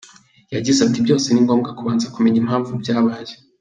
Yagize 0.55 0.79
ati“Byose 0.83 1.27
ni 1.29 1.43
ngombwa 1.45 1.69
kubanza 1.77 2.11
kumenya 2.13 2.37
impamvu 2.43 2.71
byabaye. 2.81 3.33